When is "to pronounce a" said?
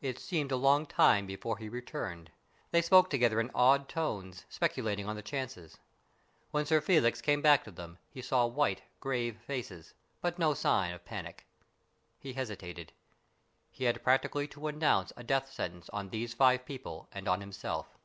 14.46-15.24